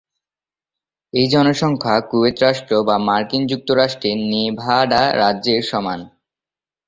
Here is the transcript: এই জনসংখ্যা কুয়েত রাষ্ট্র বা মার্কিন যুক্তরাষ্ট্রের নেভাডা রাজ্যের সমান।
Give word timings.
এই 1.13 1.27
জনসংখ্যা 1.33 1.95
কুয়েত 2.09 2.37
রাষ্ট্র 2.39 2.73
বা 2.87 2.95
মার্কিন 3.07 3.43
যুক্তরাষ্ট্রের 3.51 4.17
নেভাডা 4.31 5.01
রাজ্যের 5.21 5.61
সমান। 5.63 5.99